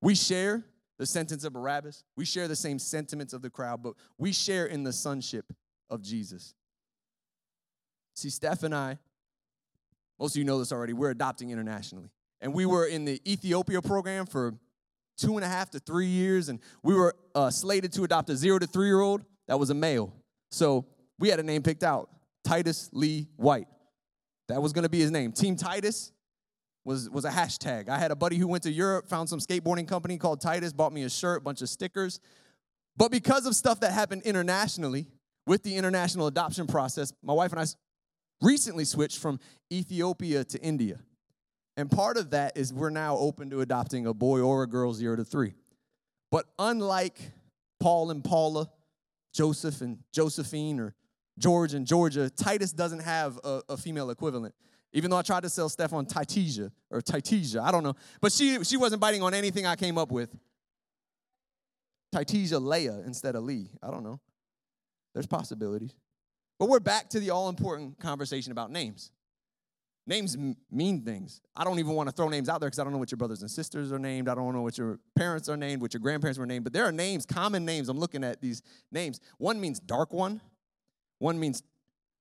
[0.01, 0.65] we share
[0.97, 2.03] the sentence of Barabbas.
[2.17, 5.53] We share the same sentiments of the crowd, but we share in the sonship
[5.89, 6.53] of Jesus.
[8.13, 8.97] See, Steph and I,
[10.19, 12.09] most of you know this already, we're adopting internationally.
[12.41, 14.53] And we were in the Ethiopia program for
[15.17, 18.35] two and a half to three years, and we were uh, slated to adopt a
[18.35, 20.13] zero to three year old that was a male.
[20.51, 20.87] So
[21.19, 22.09] we had a name picked out
[22.43, 23.69] Titus Lee White.
[24.49, 25.31] That was gonna be his name.
[25.31, 26.11] Team Titus
[26.85, 27.89] was, was a hashtag.
[27.89, 30.93] I had a buddy who went to Europe, found some skateboarding company called Titus, bought
[30.93, 32.19] me a shirt, bunch of stickers.
[32.97, 35.07] But because of stuff that happened internationally
[35.45, 37.65] with the international adoption process, my wife and I
[38.41, 39.39] recently switched from
[39.71, 40.99] Ethiopia to India.
[41.77, 44.93] And part of that is we're now open to adopting a boy or a girl
[44.93, 45.53] zero to three.
[46.31, 47.17] But unlike
[47.79, 48.69] Paul and Paula,
[49.33, 50.93] Joseph and Josephine, or
[51.37, 54.53] George and Georgia, Titus doesn't have a, a female equivalent.
[54.93, 57.95] Even though I tried to sell Steph on Titija or Titija, I don't know.
[58.21, 60.35] But she, she wasn't biting on anything I came up with.
[62.13, 63.69] Titija Leah instead of Lee.
[63.83, 64.19] I don't know.
[65.13, 65.93] There's possibilities.
[66.57, 69.11] But we're back to the all important conversation about names.
[70.07, 71.39] Names m- mean things.
[71.55, 73.17] I don't even want to throw names out there because I don't know what your
[73.17, 74.27] brothers and sisters are named.
[74.27, 76.63] I don't know what your parents are named, what your grandparents were named.
[76.63, 77.89] But there are names, common names.
[77.89, 79.19] I'm looking at these names.
[79.37, 80.41] One means dark one,
[81.19, 81.61] one means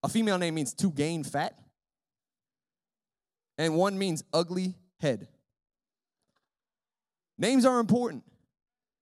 [0.02, 1.58] a female name means to gain fat
[3.58, 5.28] and one means ugly head.
[7.36, 8.24] Names are important.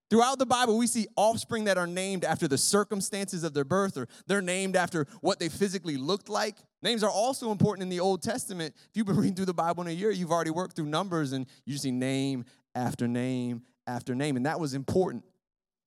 [0.08, 3.96] Throughout the Bible, we see offspring that are named after the circumstances of their birth
[3.96, 6.56] or they're named after what they physically looked like.
[6.80, 8.74] Names are also important in the Old Testament.
[8.76, 11.32] If you've been reading through the Bible in a year, you've already worked through numbers
[11.32, 14.36] and you see name after name after name.
[14.36, 15.24] And that was important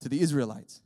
[0.02, 0.82] to the Israelites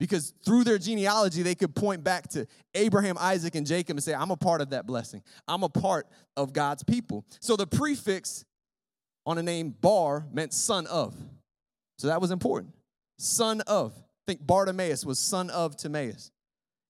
[0.00, 4.14] because through their genealogy, they could point back to Abraham, Isaac, and Jacob and say,
[4.14, 5.22] I'm a part of that blessing.
[5.46, 7.24] I'm a part of God's people.
[7.40, 8.44] So the prefix
[9.26, 11.14] on a name Bar meant son of.
[11.98, 12.74] So that was important.
[13.18, 13.94] Son of.
[14.26, 16.32] think Bartimaeus was son of Timaeus.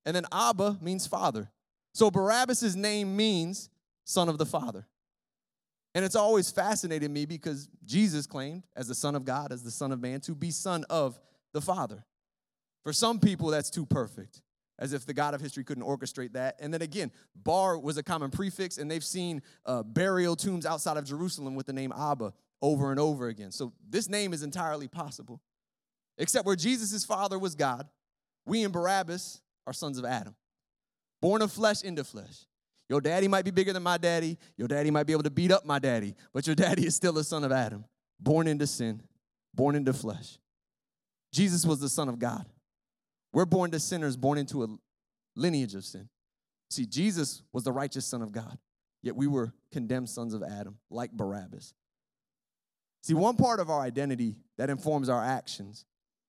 [0.07, 1.51] And then Abba means father.
[1.93, 3.71] So Barabbas' name means
[4.05, 4.87] son of the father.
[5.95, 9.71] And it's always fascinated me because Jesus claimed, as the Son of God, as the
[9.71, 11.21] Son of Man, to be Son of
[11.53, 12.05] the Father.
[12.85, 14.43] For some people, that's too perfect,
[14.79, 16.57] as if the God of history couldn't orchestrate that.
[16.61, 20.97] And then again, Bar was a common prefix, and they've seen uh, burial tombs outside
[20.97, 23.51] of Jerusalem with the name Abba over and over again.
[23.51, 25.41] So this name is entirely possible.
[26.19, 27.89] Except where Jesus' father was God,
[28.47, 30.35] we and Barabbas are sons of Adam,
[31.21, 32.47] born of flesh into flesh.
[32.89, 34.39] Your daddy might be bigger than my daddy.
[34.57, 37.17] Your daddy might be able to beat up my daddy, but your daddy is still
[37.19, 37.85] a son of Adam,
[38.21, 39.03] born into sin,
[39.55, 40.39] born into flesh.
[41.33, 42.47] Jesus was the son of God.
[43.35, 44.69] We're born to sinners, born into a
[45.37, 46.09] lineage of sin.
[46.71, 48.59] See, Jesus was the righteous son of God,
[49.03, 51.75] yet we were condemned sons of Adam, like Barabbas.
[53.03, 55.85] See, one part of our identity that informs our actions,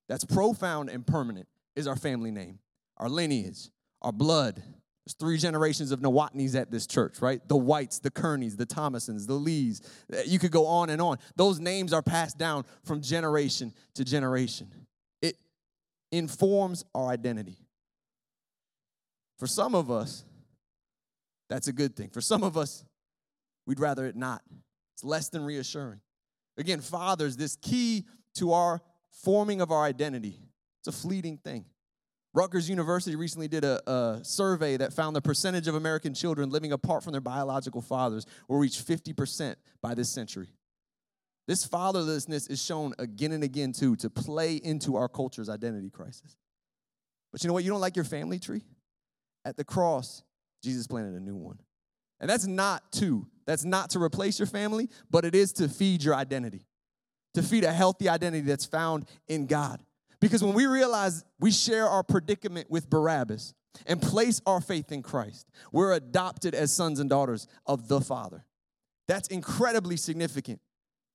[0.10, 2.60] that's profound and permanent, is our family name,
[2.98, 3.70] our lineage,
[4.02, 4.62] our blood,
[5.06, 7.48] there's three generations of Nawatnis at this church, right?
[7.48, 9.82] The Whites, the Kearneys, the Thomasons, the Lees.
[10.26, 11.20] You could go on and on.
[11.36, 14.68] Those names are passed down from generation to generation.
[16.12, 17.58] Informs our identity.
[19.38, 20.24] For some of us,
[21.50, 22.10] that's a good thing.
[22.10, 22.84] For some of us,
[23.66, 24.42] we'd rather it not.
[24.94, 26.00] It's less than reassuring.
[26.58, 30.40] Again, fathers, this key to our forming of our identity,
[30.80, 31.66] it's a fleeting thing.
[32.34, 36.74] Rutgers University recently did a, a, survey that found the percentage of American children living
[36.74, 40.50] apart from their biological fathers will reach 50% by this century.
[41.48, 46.38] This fatherlessness is shown again and again, too, to play into our culture's identity crisis.
[47.32, 47.64] But you know what?
[47.64, 48.64] You don't like your family tree?
[49.44, 50.24] At the cross,
[50.64, 51.60] Jesus planted a new one.
[52.20, 56.04] And that's not to, that's not to replace your family, but it is to feed
[56.04, 56.66] your identity,
[57.36, 59.84] to feed a healthy identity that's found in God.
[60.20, 63.54] Because when we realize we share our predicament with Barabbas
[63.86, 68.46] and place our faith in Christ, we're adopted as sons and daughters of the Father.
[69.08, 70.62] That's incredibly significant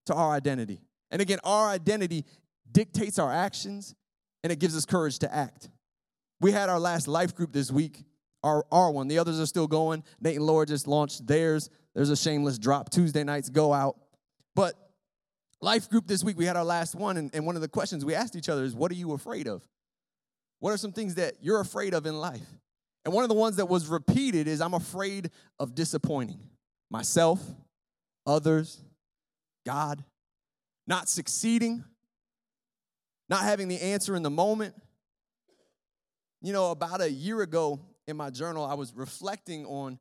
[0.06, 0.80] to our identity.
[1.10, 2.24] And again, our identity
[2.70, 3.94] dictates our actions
[4.42, 5.68] and it gives us courage to act.
[6.40, 8.04] We had our last life group this week,
[8.42, 9.08] our, our one.
[9.08, 10.02] The others are still going.
[10.20, 11.68] Nate and Laura just launched theirs.
[11.94, 12.90] There's a shameless drop.
[12.90, 13.96] Tuesday nights go out.
[14.54, 14.74] But
[15.62, 18.04] Life group this week, we had our last one, and, and one of the questions
[18.04, 19.62] we asked each other is, What are you afraid of?
[20.58, 22.46] What are some things that you're afraid of in life?
[23.04, 26.38] And one of the ones that was repeated is, I'm afraid of disappointing
[26.90, 27.42] myself,
[28.26, 28.82] others,
[29.64, 30.04] God,
[30.86, 31.84] not succeeding,
[33.28, 34.74] not having the answer in the moment.
[36.42, 39.98] You know, about a year ago in my journal, I was reflecting on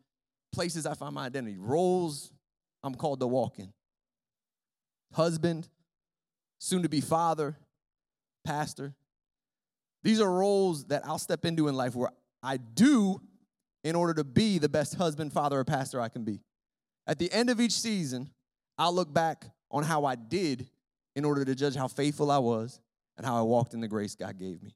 [0.52, 2.32] places I find my identity, roles
[2.84, 3.74] I'm called to walk in
[5.14, 5.68] husband,
[6.60, 7.58] soon to be father,
[8.46, 8.94] pastor.
[10.04, 13.22] These are roles that I'll step into in life where I do
[13.84, 16.42] in order to be the best husband, father, or pastor I can be.
[17.08, 18.30] At the end of each season,
[18.80, 20.68] I'll look back on how I did
[21.16, 22.80] in order to judge how faithful I was
[23.18, 24.74] and how I walked in the grace God gave me.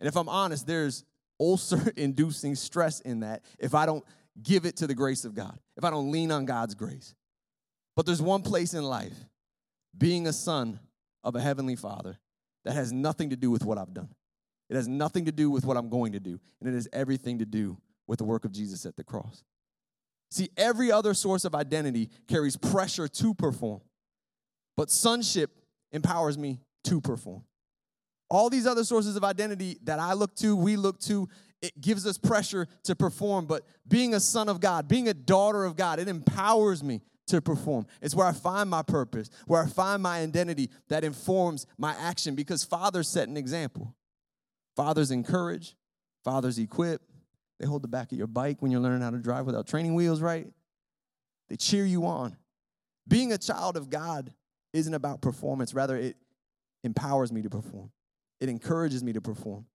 [0.00, 1.04] And if I'm honest, there's
[1.40, 4.04] ulcer inducing stress in that if I don't
[4.42, 7.14] give it to the grace of God, if I don't lean on God's grace.
[7.94, 9.14] But there's one place in life
[9.96, 10.80] being a son
[11.22, 12.18] of a heavenly father
[12.64, 14.08] that has nothing to do with what I've done.
[14.68, 17.38] It has nothing to do with what I'm going to do, and it has everything
[17.38, 19.44] to do with the work of Jesus at the cross.
[20.34, 23.82] See, every other source of identity carries pressure to perform,
[24.76, 25.52] but sonship
[25.92, 27.44] empowers me to perform.
[28.28, 31.28] All these other sources of identity that I look to, we look to,
[31.62, 33.46] it gives us pressure to perform.
[33.46, 37.40] But being a son of God, being a daughter of God, it empowers me to
[37.40, 37.86] perform.
[38.02, 42.34] It's where I find my purpose, where I find my identity that informs my action
[42.34, 43.94] because fathers set an example.
[44.74, 45.76] Fathers encourage,
[46.24, 47.02] fathers equip.
[47.58, 49.94] They hold the back of your bike when you're learning how to drive without training
[49.94, 50.46] wheels, right?
[51.48, 52.36] They cheer you on.
[53.06, 54.32] Being a child of God
[54.72, 56.16] isn't about performance, rather, it
[56.82, 57.90] empowers me to perform,
[58.40, 59.66] it encourages me to perform.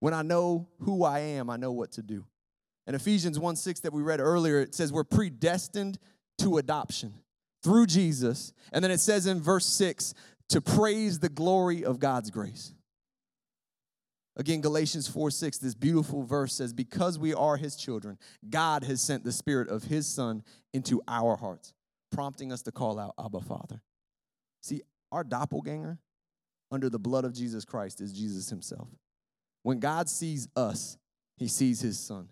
[0.00, 2.24] When I know who I am, I know what to do.
[2.86, 5.98] In Ephesians 1 6 that we read earlier, it says we're predestined
[6.38, 7.14] to adoption
[7.62, 8.52] through Jesus.
[8.72, 10.14] And then it says in verse 6
[10.48, 12.74] to praise the glory of God's grace.
[14.36, 18.18] Again, Galatians 4 6, this beautiful verse says, Because we are his children,
[18.48, 21.74] God has sent the spirit of his son into our hearts,
[22.12, 23.82] prompting us to call out, Abba, Father.
[24.62, 25.98] See, our doppelganger
[26.70, 28.88] under the blood of Jesus Christ is Jesus himself.
[29.62, 30.96] When God sees us,
[31.36, 32.28] he sees his son.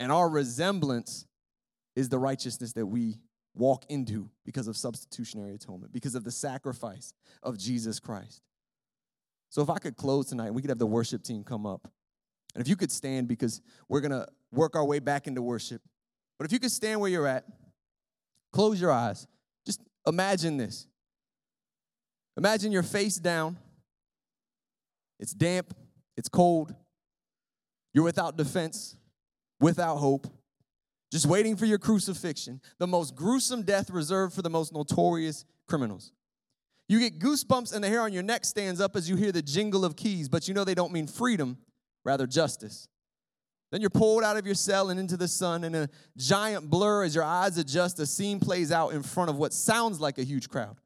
[0.00, 1.26] And our resemblance
[1.94, 3.18] is the righteousness that we
[3.54, 8.42] walk into because of substitutionary atonement, because of the sacrifice of Jesus Christ.
[9.48, 11.88] So, if I could close tonight, and we could have the worship team come up.
[12.54, 15.82] And if you could stand, because we're going to work our way back into worship.
[16.38, 17.44] But if you could stand where you're at,
[18.52, 19.26] close your eyes,
[19.66, 20.86] just Imagine this.
[22.36, 23.56] Imagine you're face down.
[25.18, 25.74] It's damp,
[26.16, 26.74] it's cold.
[27.92, 28.96] You're without defense,
[29.58, 30.26] without hope,
[31.10, 36.12] just waiting for your crucifixion, the most gruesome death reserved for the most notorious criminals.
[36.88, 39.42] You get goosebumps and the hair on your neck stands up as you hear the
[39.42, 41.58] jingle of keys, but you know they don't mean freedom,
[42.04, 42.88] rather justice.
[43.72, 47.02] Then you're pulled out of your cell and into the sun, and a giant blur
[47.02, 50.22] as your eyes adjust, a scene plays out in front of what sounds like a
[50.22, 50.76] huge crowd.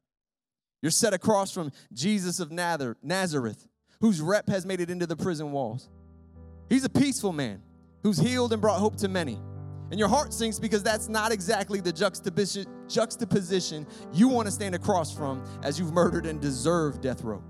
[0.81, 3.67] You're set across from Jesus of Nazareth,
[3.99, 5.89] whose rep has made it into the prison walls.
[6.69, 7.61] He's a peaceful man
[8.01, 9.37] who's healed and brought hope to many.
[9.91, 15.13] And your heart sinks because that's not exactly the juxtaposition, you want to stand across
[15.13, 17.43] from as you've murdered and deserved death row.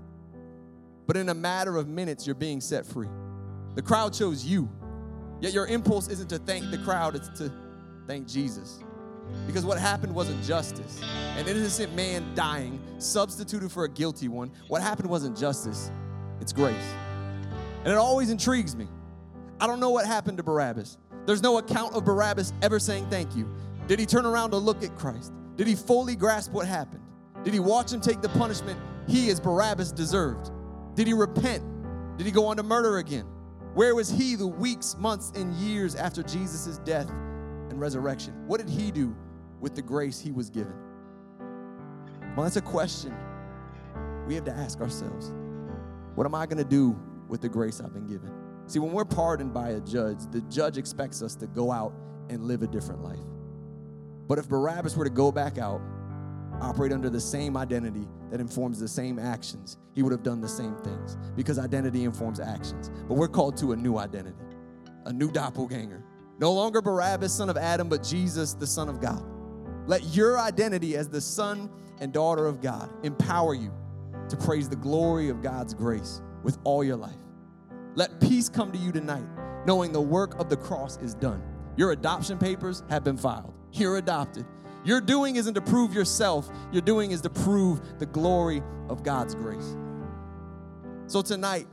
[1.06, 3.08] But in a matter of minutes, you're being set free.
[3.76, 4.68] The crowd chose you,
[5.40, 7.52] yet your impulse isn't to thank the crowd, it's to
[8.08, 8.80] thank Jesus.
[9.46, 11.00] Because what happened wasn't justice.
[11.36, 14.50] An innocent man dying, substituted for a guilty one.
[14.66, 15.92] What happened wasn't justice,
[16.40, 16.74] it's grace.
[17.84, 18.88] And it always intrigues me.
[19.60, 20.98] I don't know what happened to Barabbas.
[21.26, 23.48] There's no account of Barabbas ever saying thank you.
[23.86, 25.32] Did he turn around to look at Christ?
[25.56, 27.02] Did he fully grasp what happened?
[27.44, 30.50] Did he watch him take the punishment he, as Barabbas, deserved?
[30.94, 31.62] Did he repent?
[32.16, 33.26] Did he go on to murder again?
[33.74, 38.46] Where was he the weeks, months, and years after Jesus' death and resurrection?
[38.46, 39.16] What did he do
[39.60, 40.74] with the grace he was given?
[42.36, 43.14] Well, that's a question
[44.26, 45.32] we have to ask ourselves.
[46.14, 46.98] What am I going to do
[47.28, 48.30] with the grace I've been given?
[48.72, 51.92] See, when we're pardoned by a judge, the judge expects us to go out
[52.30, 53.18] and live a different life.
[54.26, 55.82] But if Barabbas were to go back out,
[56.58, 60.48] operate under the same identity that informs the same actions, he would have done the
[60.48, 62.90] same things because identity informs actions.
[63.08, 64.40] But we're called to a new identity,
[65.04, 66.02] a new doppelganger.
[66.38, 69.22] No longer Barabbas, son of Adam, but Jesus, the Son of God.
[69.86, 71.68] Let your identity as the son
[72.00, 73.70] and daughter of God empower you
[74.30, 77.21] to praise the glory of God's grace with all your life.
[77.94, 79.26] Let peace come to you tonight,
[79.66, 81.42] knowing the work of the cross is done.
[81.76, 83.52] Your adoption papers have been filed.
[83.72, 84.46] You're adopted.
[84.84, 89.34] Your doing isn't to prove yourself, your doing is to prove the glory of God's
[89.34, 89.76] grace.
[91.06, 91.66] So tonight,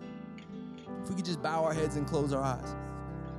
[1.02, 2.76] if we could just bow our heads and close our eyes.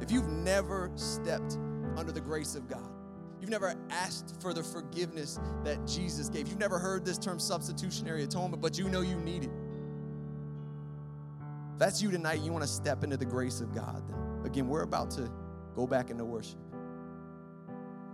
[0.01, 1.59] If you've never stepped
[1.97, 2.89] under the grace of God,
[3.41, 8.25] you've never asked for the forgiveness that Jesus gave, you've never heard this term substitutionary
[8.25, 9.51] atonement, but you know you need it
[11.81, 14.83] that's you tonight, you want to step into the grace of God, then again, we're
[14.83, 15.31] about to
[15.75, 16.59] go back into worship.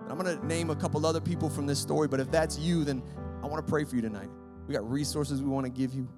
[0.00, 2.56] And I'm going to name a couple other people from this story, but if that's
[2.58, 3.02] you, then
[3.42, 4.30] I want to pray for you tonight.
[4.68, 6.08] We got resources we want to give you.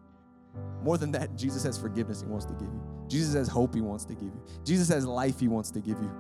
[0.83, 2.83] More than that, Jesus has forgiveness he wants to give you.
[3.09, 4.43] Jesus has hope he wants to give you.
[4.63, 6.11] Jesus has life he wants to give you.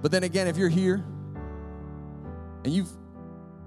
[0.00, 1.04] But then again, if you're here
[2.64, 2.90] and you've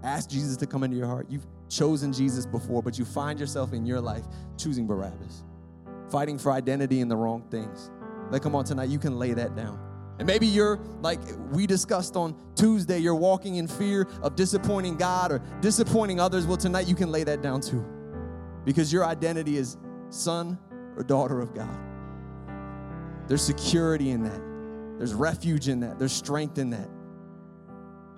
[0.04, 3.72] asked Jesus to come into your heart, you've chosen Jesus before, but you find yourself
[3.72, 4.24] in your life
[4.58, 5.44] choosing Barabbas
[6.10, 7.92] fighting for identity in the wrong things.
[8.32, 9.80] Like, come on, tonight, you can lay that down.
[10.18, 11.20] And maybe you're like
[11.52, 16.46] we discussed on Tuesday, you're walking in fear of disappointing God or disappointing others.
[16.46, 17.86] Well, tonight you can lay that down too.
[18.64, 19.78] Because your identity is
[20.10, 20.58] son
[20.96, 21.78] or daughter of God.
[23.28, 26.88] There's security in that, there's refuge in that, there's strength in that,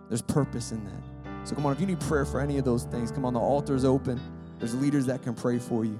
[0.09, 1.47] there's purpose in that.
[1.47, 3.39] So come on, if you need prayer for any of those things, come on, the
[3.39, 4.19] altar's open.
[4.59, 5.99] There's leaders that can pray for you.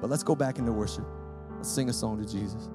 [0.00, 1.04] But let's go back into worship.
[1.56, 2.68] Let's sing a song to Jesus.